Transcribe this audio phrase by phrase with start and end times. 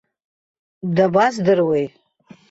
[0.95, 1.87] Дабаздыруеи.